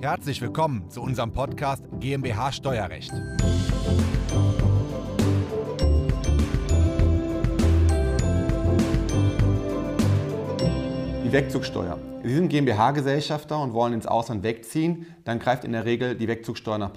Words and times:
Herzlich 0.00 0.40
willkommen 0.40 0.88
zu 0.90 1.02
unserem 1.02 1.32
Podcast 1.32 1.82
GmbH 1.98 2.52
Steuerrecht. 2.52 3.10
Die 11.24 11.32
Wegzugsteuer. 11.32 11.98
Sie 12.22 12.32
sind 12.32 12.48
GmbH-Gesellschafter 12.48 13.60
und 13.60 13.72
wollen 13.72 13.92
ins 13.92 14.06
Ausland 14.06 14.44
wegziehen, 14.44 15.06
dann 15.24 15.40
greift 15.40 15.64
in 15.64 15.72
der 15.72 15.84
Regel 15.84 16.14
die 16.14 16.28
Wegzugsteuer 16.28 16.78
nach 16.78 16.92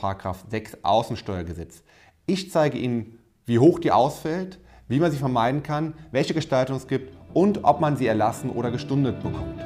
6 0.49 0.83
Außensteuergesetz. 0.83 1.81
Ich 2.27 2.51
zeige 2.51 2.77
Ihnen, 2.77 3.17
wie 3.47 3.57
hoch 3.57 3.79
die 3.79 3.91
ausfällt, 3.91 4.59
wie 4.87 4.99
man 4.99 5.11
sie 5.11 5.17
vermeiden 5.17 5.63
kann, 5.63 5.95
welche 6.11 6.35
Gestaltung 6.35 6.75
es 6.75 6.87
gibt 6.87 7.17
und 7.33 7.63
ob 7.63 7.81
man 7.81 7.97
sie 7.97 8.05
erlassen 8.05 8.51
oder 8.51 8.69
gestundet 8.69 9.23
bekommt. 9.23 9.59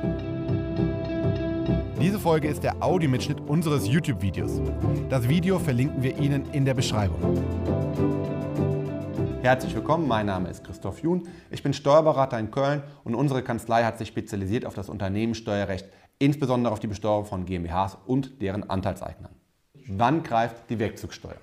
Diese 2.05 2.19
Folge 2.19 2.47
ist 2.47 2.61
der 2.61 2.83
Audiomitschnitt 2.83 3.39
unseres 3.47 3.87
YouTube-Videos. 3.87 4.61
Das 5.09 5.27
Video 5.27 5.57
verlinken 5.57 6.03
wir 6.03 6.15
Ihnen 6.19 6.45
in 6.51 6.63
der 6.63 6.75
Beschreibung. 6.75 7.19
Herzlich 9.41 9.73
willkommen, 9.73 10.07
mein 10.07 10.27
Name 10.27 10.49
ist 10.49 10.63
Christoph 10.63 11.01
Jun. 11.01 11.27
Ich 11.49 11.63
bin 11.63 11.73
Steuerberater 11.73 12.37
in 12.37 12.51
Köln 12.51 12.83
und 13.05 13.15
unsere 13.15 13.41
Kanzlei 13.41 13.83
hat 13.85 13.97
sich 13.97 14.09
spezialisiert 14.09 14.67
auf 14.67 14.75
das 14.75 14.87
Unternehmenssteuerrecht, 14.87 15.87
insbesondere 16.19 16.71
auf 16.71 16.79
die 16.79 16.85
Besteuerung 16.85 17.25
von 17.25 17.43
GmbHs 17.43 17.97
und 18.05 18.39
deren 18.39 18.69
Anteilseignern. 18.69 19.33
Wann 19.87 20.21
greift 20.21 20.69
die 20.69 20.77
Wegzugsteuer? 20.77 21.41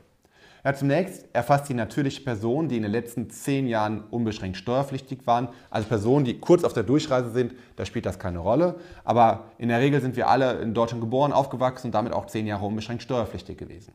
Ja, 0.65 0.73
zunächst 0.75 1.29
erfasst 1.33 1.69
die 1.69 1.75
natürliche 1.75 2.23
Person, 2.23 2.69
die 2.69 2.77
in 2.77 2.85
den 2.85 2.93
letzten 2.93 3.29
zehn 3.31 3.67
Jahren 3.67 4.05
unbeschränkt 4.11 4.57
steuerpflichtig 4.57 5.27
waren. 5.27 5.49
Also 5.71 5.89
Personen, 5.89 6.25
die 6.25 6.39
kurz 6.39 6.63
auf 6.63 6.73
der 6.73 6.85
Durchreise 6.85 7.33
sind, 7.33 7.55
da 7.75 7.85
spielt 7.85 8.07
das 8.07 8.21
keine 8.21 8.39
Rolle. 8.39 8.77
Aber 9.03 9.47
in 9.59 9.71
der 9.71 9.81
Regel 9.81 10.01
sind 10.01 10.15
wir 10.15 10.29
alle 10.29 10.61
in 10.61 10.73
Deutschland 10.73 11.03
geboren, 11.03 11.33
aufgewachsen 11.33 11.89
und 11.89 11.95
damit 11.97 12.13
auch 12.13 12.27
zehn 12.27 12.47
Jahre 12.47 12.65
unbeschränkt 12.65 13.03
steuerpflichtig 13.03 13.59
gewesen. 13.59 13.93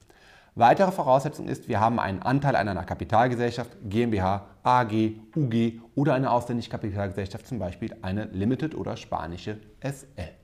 Weitere 0.56 0.92
Voraussetzung 0.92 1.48
ist, 1.48 1.70
wir 1.70 1.80
haben 1.80 2.00
einen 2.00 2.22
Anteil 2.22 2.58
an 2.58 2.68
einer 2.68 2.84
Kapitalgesellschaft, 2.84 3.70
GmbH, 3.86 4.48
AG, 4.64 4.92
UG 5.36 5.80
oder 5.96 6.16
eine 6.16 6.32
ausländische 6.32 6.72
Kapitalgesellschaft, 6.72 7.48
zum 7.48 7.60
Beispiel 7.60 7.96
eine 8.02 8.26
Limited 8.26 8.76
oder 8.76 8.98
spanische 8.98 9.60
SL. 9.82 10.37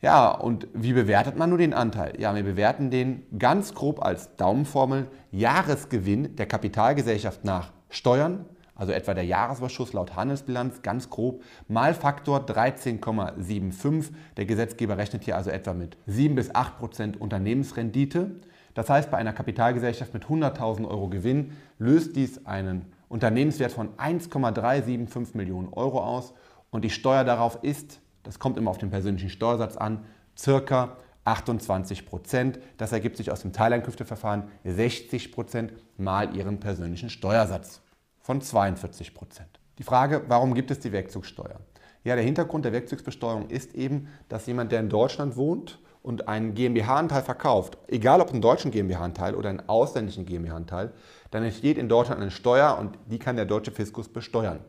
Ja, 0.00 0.30
und 0.30 0.68
wie 0.74 0.92
bewertet 0.92 1.36
man 1.36 1.48
nur 1.48 1.58
den 1.58 1.74
Anteil? 1.74 2.20
Ja, 2.20 2.32
wir 2.34 2.44
bewerten 2.44 2.90
den 2.90 3.26
ganz 3.36 3.74
grob 3.74 4.00
als 4.00 4.36
Daumenformel 4.36 5.08
Jahresgewinn 5.32 6.36
der 6.36 6.46
Kapitalgesellschaft 6.46 7.44
nach 7.44 7.72
Steuern, 7.90 8.44
also 8.76 8.92
etwa 8.92 9.12
der 9.12 9.24
Jahresüberschuss 9.24 9.92
laut 9.94 10.14
Handelsbilanz, 10.14 10.82
ganz 10.82 11.10
grob, 11.10 11.42
mal 11.66 11.94
Faktor 11.94 12.46
13,75. 12.46 14.10
Der 14.36 14.46
Gesetzgeber 14.46 14.98
rechnet 14.98 15.24
hier 15.24 15.36
also 15.36 15.50
etwa 15.50 15.74
mit 15.74 15.96
7 16.06 16.36
bis 16.36 16.54
8 16.54 16.78
Prozent 16.78 17.20
Unternehmensrendite. 17.20 18.36
Das 18.74 18.88
heißt, 18.88 19.10
bei 19.10 19.16
einer 19.16 19.32
Kapitalgesellschaft 19.32 20.14
mit 20.14 20.26
100.000 20.26 20.86
Euro 20.86 21.08
Gewinn 21.08 21.54
löst 21.80 22.14
dies 22.14 22.46
einen 22.46 22.86
Unternehmenswert 23.08 23.72
von 23.72 23.88
1,375 23.96 25.34
Millionen 25.34 25.72
Euro 25.72 26.00
aus 26.00 26.34
und 26.70 26.84
die 26.84 26.90
Steuer 26.90 27.24
darauf 27.24 27.58
ist 27.62 28.00
das 28.22 28.38
kommt 28.38 28.58
immer 28.58 28.70
auf 28.70 28.78
den 28.78 28.90
persönlichen 28.90 29.30
Steuersatz 29.30 29.76
an, 29.76 30.04
circa 30.36 30.96
28 31.24 32.06
Prozent. 32.06 32.58
Das 32.78 32.92
ergibt 32.92 33.16
sich 33.16 33.30
aus 33.30 33.42
dem 33.42 33.52
Teileinkünfteverfahren 33.52 34.44
60 34.64 35.32
Prozent 35.32 35.72
mal 35.96 36.34
ihren 36.34 36.60
persönlichen 36.60 37.10
Steuersatz 37.10 37.82
von 38.20 38.40
42 38.40 39.14
Prozent. 39.14 39.60
Die 39.78 39.82
Frage, 39.82 40.22
warum 40.28 40.54
gibt 40.54 40.70
es 40.70 40.80
die 40.80 40.92
Wegzugsteuer? 40.92 41.60
Ja, 42.04 42.14
der 42.14 42.24
Hintergrund 42.24 42.64
der 42.64 42.72
Wegzugsbesteuerung 42.72 43.50
ist 43.50 43.74
eben, 43.74 44.08
dass 44.28 44.46
jemand, 44.46 44.72
der 44.72 44.80
in 44.80 44.88
Deutschland 44.88 45.36
wohnt 45.36 45.78
und 46.02 46.28
einen 46.28 46.54
GmbH-Anteil 46.54 47.22
verkauft, 47.22 47.76
egal 47.86 48.20
ob 48.20 48.30
einen 48.30 48.40
deutschen 48.40 48.70
GmbH-Anteil 48.70 49.34
oder 49.34 49.50
einen 49.50 49.68
ausländischen 49.68 50.24
GmbH-Anteil, 50.24 50.92
dann 51.30 51.44
entsteht 51.44 51.76
in 51.76 51.88
Deutschland 51.88 52.20
eine 52.20 52.30
Steuer 52.30 52.78
und 52.78 52.98
die 53.06 53.18
kann 53.18 53.36
der 53.36 53.44
deutsche 53.44 53.72
Fiskus 53.72 54.08
besteuern. 54.08 54.60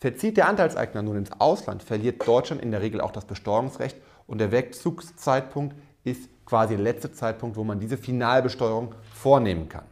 Verzieht 0.00 0.38
der 0.38 0.48
Anteilseigner 0.48 1.02
nun 1.02 1.18
ins 1.18 1.30
Ausland, 1.38 1.82
verliert 1.82 2.26
Deutschland 2.26 2.62
in 2.62 2.70
der 2.70 2.80
Regel 2.80 3.02
auch 3.02 3.12
das 3.12 3.26
Besteuerungsrecht 3.26 3.98
und 4.26 4.38
der 4.38 4.50
Wegzugszeitpunkt 4.50 5.76
ist 6.04 6.30
quasi 6.46 6.74
der 6.74 6.82
letzte 6.82 7.12
Zeitpunkt, 7.12 7.56
wo 7.56 7.64
man 7.64 7.78
diese 7.78 7.98
Finalbesteuerung 7.98 8.94
vornehmen 9.12 9.68
kann. 9.68 9.84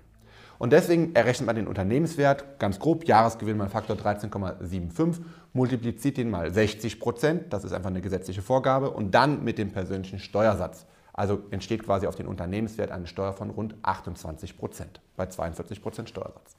Und 0.59 0.73
deswegen 0.73 1.15
errechnet 1.15 1.47
man 1.47 1.57
den 1.57 1.69
Unternehmenswert 1.69 2.59
ganz 2.59 2.79
grob, 2.79 3.07
Jahresgewinn 3.07 3.59
mal 3.59 3.69
Faktor 3.69 3.97
13,75, 3.97 5.21
multipliziert 5.53 6.17
den 6.17 6.31
mal 6.31 6.53
60 6.53 6.99
Prozent, 6.99 7.53
das 7.53 7.65
ist 7.65 7.73
einfach 7.73 7.91
eine 7.91 8.01
gesetzliche 8.01 8.43
Vorgabe, 8.43 8.91
und 8.91 9.13
dann 9.13 9.45
mit 9.45 9.59
dem 9.59 9.73
persönlichen 9.73 10.19
Steuersatz. 10.19 10.87
Also 11.13 11.43
entsteht 11.51 11.85
quasi 11.85 12.07
auf 12.07 12.17
den 12.17 12.27
Unternehmenswert 12.27 12.91
eine 12.91 13.07
Steuer 13.07 13.35
von 13.35 13.51
rund 13.51 13.75
28 13.83 14.57
Prozent 14.57 15.01
bei 15.17 15.27
42 15.27 15.83
Prozent 15.83 16.09
Steuersatz. 16.09 16.57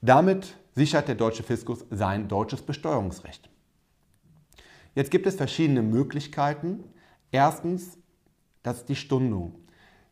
Damit 0.00 0.56
sichert 0.74 1.08
der 1.08 1.14
deutsche 1.14 1.42
Fiskus 1.42 1.84
sein 1.90 2.28
deutsches 2.28 2.62
Besteuerungsrecht. 2.62 3.48
Jetzt 4.94 5.10
gibt 5.10 5.26
es 5.26 5.36
verschiedene 5.36 5.82
Möglichkeiten. 5.82 6.84
Erstens, 7.30 7.98
das 8.62 8.78
ist 8.78 8.88
die 8.88 8.96
Stundung. 8.96 9.54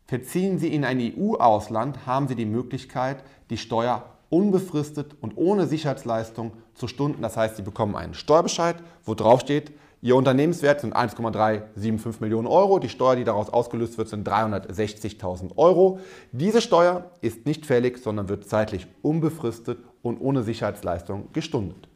Verziehen 0.05 0.59
Sie 0.59 0.73
in 0.73 0.83
ein 0.83 0.99
EU-Ausland, 0.99 2.05
haben 2.05 2.27
Sie 2.27 2.35
die 2.35 2.45
Möglichkeit, 2.45 3.23
die 3.49 3.57
Steuer 3.57 4.17
unbefristet 4.29 5.15
und 5.21 5.37
ohne 5.37 5.67
Sicherheitsleistung 5.67 6.53
zu 6.73 6.87
stunden. 6.87 7.21
Das 7.21 7.37
heißt, 7.37 7.57
Sie 7.57 7.61
bekommen 7.61 7.95
einen 7.95 8.13
Steuerbescheid, 8.13 8.77
wo 9.05 9.13
drauf 9.13 9.41
steht, 9.41 9.71
Ihr 10.03 10.15
Unternehmenswert 10.15 10.81
sind 10.81 10.93
1,375 10.93 12.21
Millionen 12.21 12.47
Euro. 12.47 12.79
Die 12.79 12.89
Steuer, 12.89 13.15
die 13.15 13.23
daraus 13.23 13.51
ausgelöst 13.51 13.99
wird, 13.99 14.09
sind 14.09 14.27
360.000 14.27 15.57
Euro. 15.57 15.99
Diese 16.31 16.59
Steuer 16.59 17.11
ist 17.21 17.45
nicht 17.45 17.67
fällig, 17.67 17.99
sondern 17.99 18.27
wird 18.27 18.49
zeitlich 18.49 18.87
unbefristet 19.03 19.77
und 20.01 20.19
ohne 20.19 20.41
Sicherheitsleistung 20.41 21.31
gestundet. 21.33 21.87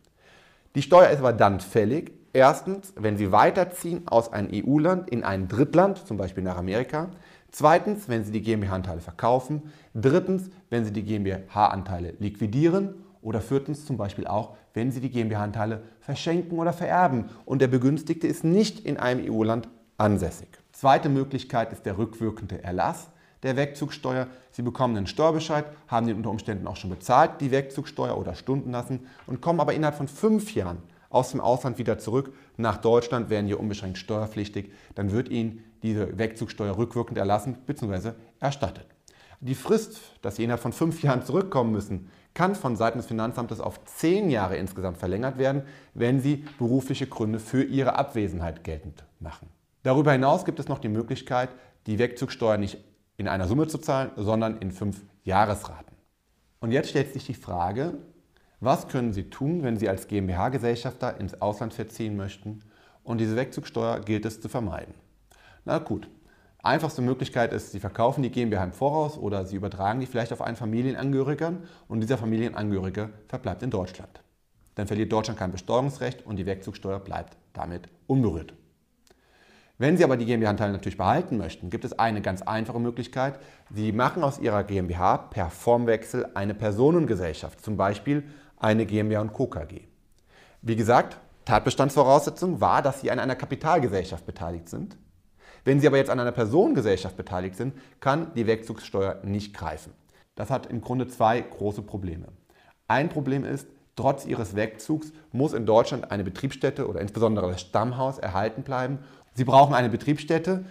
Die 0.75 0.83
Steuer 0.83 1.09
ist 1.09 1.17
aber 1.17 1.33
dann 1.33 1.59
fällig, 1.59 2.11
erstens, 2.31 2.93
wenn 2.95 3.17
Sie 3.17 3.31
weiterziehen 3.31 4.07
aus 4.07 4.31
einem 4.31 4.49
EU-Land 4.53 5.09
in 5.09 5.23
ein 5.23 5.47
Drittland, 5.47 6.05
zum 6.05 6.17
Beispiel 6.17 6.43
nach 6.43 6.57
Amerika. 6.57 7.09
Zweitens, 7.49 8.07
wenn 8.07 8.23
Sie 8.23 8.31
die 8.31 8.41
GmbH-Anteile 8.41 9.01
verkaufen. 9.01 9.71
Drittens, 9.95 10.51
wenn 10.69 10.85
Sie 10.85 10.91
die 10.91 11.03
GmbH-Anteile 11.03 12.13
liquidieren. 12.19 13.04
Oder 13.25 13.41
viertens 13.41 13.87
zum 13.87 13.97
Beispiel 13.97 14.27
auch, 14.27 14.55
wenn 14.75 14.91
Sie 14.91 15.01
die 15.01 15.09
GmbH-Anteile 15.09 15.81
verschenken 15.99 16.59
oder 16.59 16.73
vererben 16.73 17.25
und 17.43 17.59
der 17.59 17.67
Begünstigte 17.67 18.27
ist 18.27 18.43
nicht 18.43 18.85
in 18.85 18.97
einem 18.97 19.27
EU-Land 19.27 19.67
ansässig. 19.97 20.47
Zweite 20.71 21.09
Möglichkeit 21.09 21.73
ist 21.73 21.87
der 21.87 21.97
rückwirkende 21.97 22.63
Erlass 22.63 23.09
der 23.41 23.55
Wegzugsteuer. 23.55 24.27
Sie 24.51 24.61
bekommen 24.61 24.95
einen 24.95 25.07
Steuerbescheid, 25.07 25.65
haben 25.87 26.05
den 26.05 26.17
unter 26.17 26.29
Umständen 26.29 26.67
auch 26.67 26.75
schon 26.75 26.91
bezahlt, 26.91 27.41
die 27.41 27.49
Wegzugsteuer 27.49 28.15
oder 28.15 28.35
stunden 28.35 28.69
lassen 28.69 29.07
und 29.25 29.41
kommen 29.41 29.59
aber 29.59 29.73
innerhalb 29.73 29.97
von 29.97 30.07
fünf 30.07 30.53
Jahren 30.53 30.77
aus 31.09 31.31
dem 31.31 31.41
Ausland 31.41 31.79
wieder 31.79 31.97
zurück 31.97 32.31
nach 32.57 32.77
Deutschland, 32.77 33.31
werden 33.31 33.47
hier 33.47 33.59
unbeschränkt 33.59 33.97
steuerpflichtig. 33.97 34.71
Dann 34.93 35.11
wird 35.11 35.29
Ihnen 35.29 35.63
diese 35.81 36.19
Wegzugsteuer 36.19 36.77
rückwirkend 36.77 37.17
erlassen 37.17 37.57
bzw. 37.65 38.11
erstattet. 38.39 38.94
Die 39.39 39.55
Frist, 39.55 39.99
dass 40.21 40.37
Sie 40.37 40.43
innerhalb 40.43 40.61
von 40.61 40.73
fünf 40.73 41.01
Jahren 41.03 41.23
zurückkommen 41.23 41.71
müssen, 41.71 42.09
kann 42.33 42.55
von 42.55 42.75
Seiten 42.75 42.97
des 42.97 43.07
Finanzamtes 43.07 43.59
auf 43.59 43.83
zehn 43.85 44.29
Jahre 44.29 44.57
insgesamt 44.57 44.97
verlängert 44.97 45.37
werden, 45.37 45.63
wenn 45.93 46.19
Sie 46.19 46.45
berufliche 46.57 47.07
Gründe 47.07 47.39
für 47.39 47.63
Ihre 47.63 47.95
Abwesenheit 47.95 48.63
geltend 48.63 49.05
machen. 49.19 49.49
Darüber 49.83 50.11
hinaus 50.11 50.45
gibt 50.45 50.59
es 50.59 50.67
noch 50.67 50.79
die 50.79 50.89
Möglichkeit, 50.89 51.49
die 51.87 51.99
Wegzugsteuer 51.99 52.57
nicht 52.57 52.77
in 53.17 53.27
einer 53.27 53.47
Summe 53.47 53.67
zu 53.67 53.77
zahlen, 53.77 54.11
sondern 54.15 54.57
in 54.57 54.71
fünf 54.71 55.01
Jahresraten. 55.23 55.95
Und 56.59 56.71
jetzt 56.71 56.89
stellt 56.89 57.13
sich 57.13 57.25
die 57.25 57.33
Frage, 57.33 57.93
was 58.59 58.87
können 58.87 59.13
Sie 59.13 59.29
tun, 59.29 59.63
wenn 59.63 59.77
Sie 59.77 59.87
als 59.87 60.07
GmbH-Gesellschafter 60.07 61.19
ins 61.19 61.39
Ausland 61.41 61.73
verziehen 61.73 62.17
möchten 62.17 62.61
und 63.03 63.19
diese 63.19 63.35
Wegzugsteuer 63.35 63.99
gilt 63.99 64.25
es 64.25 64.41
zu 64.41 64.49
vermeiden? 64.49 64.95
Na 65.65 65.77
gut, 65.77 66.09
Einfachste 66.65 67.03
Möglichkeit 67.03 67.53
ist, 67.53 67.73
Sie 67.73 67.79
verkaufen 67.79 68.23
die 68.23 68.31
GmbH 68.31 68.63
im 68.63 68.73
Voraus 68.73 69.19
oder 69.19 69.45
Sie 69.45 69.55
übertragen 69.55 69.99
die 69.99 70.07
vielleicht 70.07 70.33
auf 70.33 70.41
einen 70.41 70.55
Familienangehörigen 70.55 71.59
und 71.87 71.99
dieser 71.99 72.17
Familienangehörige 72.17 73.11
verbleibt 73.27 73.61
in 73.61 73.69
Deutschland. 73.69 74.21
Dann 74.73 74.87
verliert 74.87 75.11
Deutschland 75.11 75.37
kein 75.37 75.51
Besteuerungsrecht 75.51 76.25
und 76.25 76.37
die 76.37 76.47
Wegzugsteuer 76.47 76.99
bleibt 76.99 77.37
damit 77.53 77.87
unberührt. 78.07 78.55
Wenn 79.77 79.95
Sie 79.95 80.03
aber 80.03 80.17
die 80.17 80.25
GmbH-Anteile 80.25 80.71
natürlich 80.71 80.97
behalten 80.97 81.37
möchten, 81.37 81.69
gibt 81.69 81.85
es 81.85 81.99
eine 81.99 82.23
ganz 82.23 82.41
einfache 82.41 82.79
Möglichkeit. 82.79 83.39
Sie 83.69 83.91
machen 83.91 84.23
aus 84.23 84.39
Ihrer 84.39 84.63
GmbH 84.63 85.17
per 85.17 85.51
Formwechsel 85.51 86.31
eine 86.33 86.55
Personengesellschaft, 86.55 87.63
zum 87.63 87.77
Beispiel 87.77 88.23
eine 88.57 88.87
GmbH 88.87 89.21
und 89.21 89.33
Co. 89.33 89.45
KG. 89.45 89.81
Wie 90.63 90.75
gesagt, 90.75 91.17
Tatbestandsvoraussetzung 91.45 92.59
war, 92.59 92.81
dass 92.81 93.01
Sie 93.01 93.11
an 93.11 93.19
einer 93.19 93.35
Kapitalgesellschaft 93.35 94.25
beteiligt 94.25 94.67
sind. 94.67 94.97
Wenn 95.65 95.81
Sie 95.81 95.87
aber 95.87 95.97
jetzt 95.97 96.09
an 96.09 96.19
einer 96.19 96.31
Personengesellschaft 96.31 97.17
beteiligt 97.17 97.57
sind, 97.57 97.73
kann 97.99 98.33
die 98.35 98.47
Wegzugssteuer 98.47 99.19
nicht 99.23 99.53
greifen. 99.53 99.91
Das 100.35 100.49
hat 100.49 100.67
im 100.67 100.79
Grunde 100.79 101.07
zwei 101.07 101.41
große 101.41 101.81
Probleme. 101.81 102.27
Ein 102.87 103.09
Problem 103.09 103.43
ist, 103.43 103.67
trotz 103.97 104.25
Ihres 104.25 104.55
Wegzugs 104.55 105.11
muss 105.33 105.53
in 105.53 105.65
Deutschland 105.65 106.11
eine 106.11 106.23
Betriebsstätte 106.23 106.87
oder 106.87 107.01
insbesondere 107.01 107.51
das 107.51 107.61
Stammhaus 107.61 108.19
erhalten 108.19 108.63
bleiben 108.63 108.99
Sie 109.35 109.43
brauchen 109.43 109.75
eine 109.75 109.89
Betriebsstätte, 109.89 110.65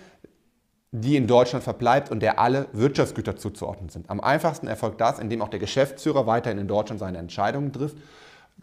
die 0.91 1.17
in 1.17 1.27
Deutschland 1.27 1.63
verbleibt 1.63 2.11
und 2.11 2.21
der 2.21 2.39
alle 2.39 2.67
Wirtschaftsgüter 2.73 3.37
zuzuordnen 3.37 3.91
sind. 3.91 4.09
Am 4.09 4.21
einfachsten 4.21 4.67
erfolgt 4.67 5.01
das, 5.01 5.19
indem 5.19 5.43
auch 5.43 5.49
der 5.49 5.59
Geschäftsführer 5.59 6.27
weiterhin 6.27 6.59
in 6.59 6.69
Deutschland 6.69 6.99
seine 6.99 7.19
Entscheidungen 7.19 7.73
trifft 7.73 7.99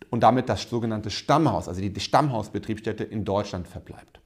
und 0.09 0.21
damit 0.23 0.49
das 0.49 0.63
sogenannte 0.63 1.11
Stammhaus, 1.11 1.67
also 1.67 1.81
die 1.81 1.99
Stammhausbetriebsstätte 1.99 3.03
in 3.03 3.25
Deutschland 3.25 3.67
verbleibt. 3.67 4.19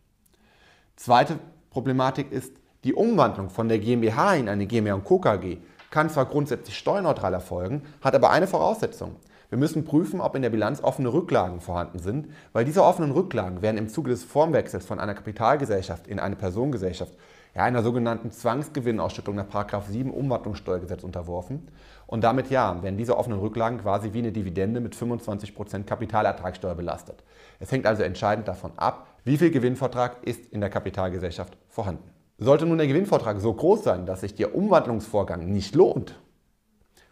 Zweite 0.96 1.40
Problematik 1.75 2.31
ist, 2.31 2.54
die 2.86 2.94
Umwandlung 2.94 3.50
von 3.50 3.68
der 3.68 3.80
GmbH 3.80 4.36
in 4.36 4.48
eine 4.48 4.66
GmbH 4.66 4.95
und 4.95 5.04
Co. 5.04 5.19
KG 5.19 5.57
kann 5.92 6.10
zwar 6.10 6.25
grundsätzlich 6.25 6.77
steuerneutral 6.77 7.33
erfolgen, 7.33 7.81
hat 8.00 8.16
aber 8.16 8.30
eine 8.30 8.48
Voraussetzung. 8.48 9.18
Wir 9.50 9.57
müssen 9.57 9.83
prüfen, 9.83 10.22
ob 10.22 10.38
in 10.38 10.42
der 10.42 10.51
Bilanz 10.51 10.81
offene 10.81 11.12
Rücklagen 11.12 11.60
vorhanden 11.60 12.00
sind, 12.00 12.30
weil 12.54 12.63
diese 12.63 12.81
offenen 12.81 13.12
Rücklagen 13.12 13.62
werden 13.62 13.75
im 13.75 13.89
Zuge 13.89 14.12
des 14.12 14.24
Formwechsels 14.24 14.86
von 14.86 15.01
einer 15.01 15.16
Kapitalgesellschaft 15.16 16.07
in 16.07 16.18
eine 16.18 16.38
Personengesellschaft 16.38 17.12
ja, 17.54 17.63
einer 17.63 17.83
sogenannten 17.83 18.31
Zwangsgewinnausschüttung 18.31 19.36
nach 19.36 19.86
7 19.86 20.12
Umwandlungssteuergesetz 20.12 21.04
unterworfen. 21.04 21.68
Und 22.07 22.24
damit 22.24 22.50
ja, 22.50 22.81
werden 22.83 22.98
diese 22.98 23.18
offenen 23.18 23.39
Rücklagen 23.39 23.81
quasi 23.81 24.13
wie 24.13 24.19
eine 24.19 24.31
Dividende 24.31 24.80
mit 24.80 24.95
25% 24.95 25.83
Kapitalertragssteuer 25.83 26.75
belastet. 26.75 27.22
Es 27.60 27.69
hängt 27.74 27.86
also 27.86 28.04
entscheidend 28.04 28.48
davon 28.48 28.72
ab, 28.77 29.07
wie 29.25 29.38
viel 29.38 29.51
Gewinnvortrag 29.51 30.24
ist 30.24 30.45
in 30.51 30.62
der 30.62 30.69
Kapitalgesellschaft 30.69 31.57
vorhanden. 31.68 32.10
Sollte 32.38 32.66
nun 32.66 32.77
der 32.77 32.88
Gewinnvortrag 32.88 33.39
so 33.42 33.54
groß 33.54 33.83
sein, 33.83 34.06
dass 34.06 34.22
sich 34.22 34.36
der 34.36 34.56
Umwandlungsvorgang 34.56 35.51
nicht 35.51 35.75
lohnt, 35.75 36.16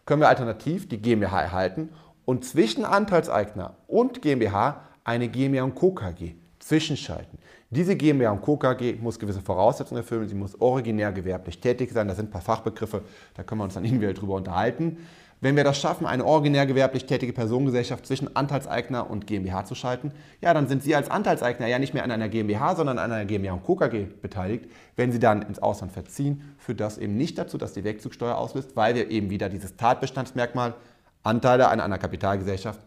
können 0.06 0.20
wir 0.20 0.28
alternativ 0.28 0.88
die 0.88 1.00
GmbH 1.00 1.42
erhalten 1.42 1.90
und 2.24 2.44
zwischen 2.44 2.84
Anteilseigner 2.84 3.76
und 3.86 4.22
GmbH 4.22 4.82
eine 5.02 5.28
GmbH 5.28 5.64
und 5.64 5.74
Co. 5.74 5.92
KG 5.92 6.34
zwischenschalten. 6.58 7.38
Diese 7.70 7.96
GmbH 7.96 8.30
und 8.30 8.42
Co. 8.42 8.56
KG 8.56 8.96
muss 9.00 9.18
gewisse 9.18 9.40
Voraussetzungen 9.40 10.02
erfüllen. 10.02 10.28
Sie 10.28 10.34
muss 10.34 10.60
originär 10.60 11.12
gewerblich 11.12 11.60
tätig 11.60 11.92
sein. 11.92 12.08
Das 12.08 12.16
sind 12.16 12.28
ein 12.28 12.32
paar 12.32 12.40
Fachbegriffe, 12.40 13.02
da 13.34 13.42
können 13.42 13.60
wir 13.60 13.64
uns 13.64 13.74
dann 13.74 13.84
individuell 13.84 14.14
drüber 14.14 14.34
unterhalten. 14.34 15.06
Wenn 15.40 15.56
wir 15.56 15.64
das 15.64 15.78
schaffen, 15.78 16.06
eine 16.06 16.24
originär 16.24 16.66
gewerblich 16.66 17.06
tätige 17.06 17.32
Personengesellschaft 17.32 18.06
zwischen 18.06 18.34
Anteilseigner 18.34 19.10
und 19.10 19.26
GmbH 19.26 19.64
zu 19.64 19.74
schalten, 19.74 20.12
ja, 20.40 20.54
dann 20.54 20.68
sind 20.68 20.82
Sie 20.82 20.94
als 20.94 21.10
Anteilseigner 21.10 21.66
ja 21.66 21.78
nicht 21.78 21.92
mehr 21.92 22.04
an 22.04 22.10
einer 22.10 22.28
GmbH, 22.28 22.76
sondern 22.76 22.98
an 22.98 23.12
einer 23.12 23.24
GmbH 23.24 23.54
und 23.54 23.64
Co. 23.64 23.76
KG 23.76 24.06
beteiligt. 24.22 24.70
Wenn 24.96 25.12
Sie 25.12 25.18
dann 25.18 25.42
ins 25.42 25.58
Ausland 25.58 25.92
verziehen, 25.92 26.54
führt 26.58 26.80
das 26.80 26.98
eben 26.98 27.16
nicht 27.16 27.36
dazu, 27.36 27.58
dass 27.58 27.74
die 27.74 27.84
Wegzugsteuer 27.84 28.36
auslöst, 28.36 28.76
weil 28.76 28.94
wir 28.94 29.10
eben 29.10 29.30
wieder 29.30 29.48
dieses 29.48 29.76
Tatbestandsmerkmal 29.76 30.74
Anteile 31.22 31.68
an 31.68 31.80
einer 31.80 31.98
Kapitalgesellschaft 31.98 32.80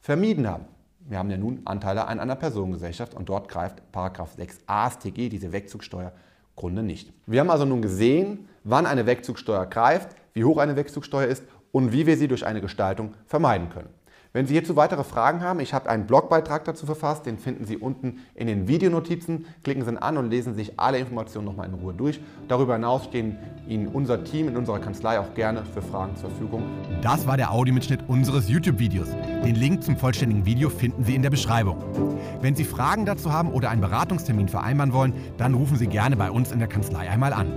vermieden 0.00 0.48
haben. 0.48 0.64
Wir 1.08 1.18
haben 1.18 1.30
ja 1.30 1.36
nun 1.36 1.62
Anteile 1.64 2.06
an 2.06 2.20
einer 2.20 2.36
Personengesellschaft 2.36 3.14
und 3.14 3.28
dort 3.28 3.48
greift 3.48 3.82
6a 3.92 4.90
StG, 4.90 5.28
diese 5.28 5.52
Wegzugsteuergründe 5.52 6.82
nicht. 6.82 7.12
Wir 7.26 7.40
haben 7.40 7.50
also 7.50 7.64
nun 7.64 7.82
gesehen, 7.82 8.48
wann 8.64 8.86
eine 8.86 9.06
Wegzugsteuer 9.06 9.66
greift, 9.66 10.10
wie 10.32 10.44
hoch 10.44 10.58
eine 10.58 10.76
Wegzugsteuer 10.76 11.26
ist 11.26 11.44
und 11.72 11.92
wie 11.92 12.06
wir 12.06 12.16
sie 12.16 12.28
durch 12.28 12.46
eine 12.46 12.60
Gestaltung 12.60 13.14
vermeiden 13.26 13.70
können. 13.70 13.88
Wenn 14.34 14.46
Sie 14.46 14.54
hierzu 14.54 14.76
weitere 14.76 15.04
Fragen 15.04 15.42
haben, 15.42 15.60
ich 15.60 15.74
habe 15.74 15.90
einen 15.90 16.06
Blogbeitrag 16.06 16.64
dazu 16.64 16.86
verfasst, 16.86 17.26
den 17.26 17.36
finden 17.36 17.66
Sie 17.66 17.76
unten 17.76 18.20
in 18.34 18.46
den 18.46 18.66
Videonotizen. 18.66 19.44
Klicken 19.62 19.84
Sie 19.84 19.90
ihn 19.90 19.98
an 19.98 20.16
und 20.16 20.30
lesen 20.30 20.54
sich 20.54 20.80
alle 20.80 20.98
Informationen 20.98 21.44
nochmal 21.44 21.68
in 21.68 21.74
Ruhe 21.74 21.92
durch. 21.92 22.18
Darüber 22.48 22.74
hinaus 22.74 23.04
stehen 23.04 23.36
Ihnen 23.68 23.88
unser 23.88 24.24
Team 24.24 24.48
in 24.48 24.56
unserer 24.56 24.78
Kanzlei 24.78 25.20
auch 25.20 25.34
gerne 25.34 25.64
für 25.66 25.82
Fragen 25.82 26.16
zur 26.16 26.30
Verfügung. 26.30 26.62
Das 27.02 27.26
war 27.26 27.36
der 27.36 27.52
Audiomitschnitt 27.52 28.08
unseres 28.08 28.48
YouTube-Videos. 28.48 29.08
Den 29.44 29.54
Link 29.54 29.84
zum 29.84 29.98
vollständigen 29.98 30.46
Video 30.46 30.70
finden 30.70 31.04
Sie 31.04 31.14
in 31.14 31.20
der 31.20 31.30
Beschreibung. 31.30 31.76
Wenn 32.40 32.54
Sie 32.54 32.64
Fragen 32.64 33.04
dazu 33.04 33.30
haben 33.30 33.52
oder 33.52 33.68
einen 33.68 33.82
Beratungstermin 33.82 34.48
vereinbaren 34.48 34.94
wollen, 34.94 35.12
dann 35.36 35.52
rufen 35.52 35.76
Sie 35.76 35.88
gerne 35.88 36.16
bei 36.16 36.30
uns 36.30 36.52
in 36.52 36.58
der 36.58 36.68
Kanzlei 36.68 37.10
einmal 37.10 37.34
an. 37.34 37.52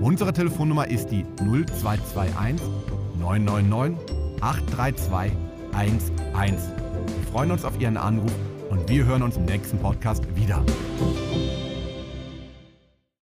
Unsere 0.00 0.32
Telefonnummer 0.32 0.88
ist 0.88 1.12
die 1.12 1.24
0221 1.38 2.95
999 3.20 3.96
832 4.40 5.32
11. 5.78 6.62
Wir 7.06 7.32
freuen 7.32 7.50
uns 7.50 7.64
auf 7.64 7.78
Ihren 7.80 7.96
Anruf 7.96 8.32
und 8.70 8.88
wir 8.88 9.04
hören 9.04 9.22
uns 9.22 9.36
im 9.36 9.44
nächsten 9.44 9.78
Podcast 9.78 10.24
wieder. 10.34 10.64